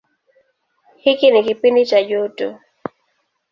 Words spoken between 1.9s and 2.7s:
joto.